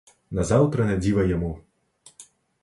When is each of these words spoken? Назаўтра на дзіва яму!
Назаўтра 0.37 0.87
на 0.87 0.95
дзіва 1.03 1.27
яму! 1.35 1.51